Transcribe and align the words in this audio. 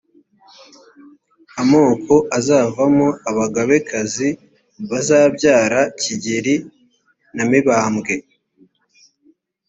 amoko 1.61 2.15
azavamo 2.37 3.07
abagabekazi 3.29 4.29
bazabyara 4.89 5.79
kigeri 6.01 6.55
na 7.35 7.43
mibambwe 7.49 8.13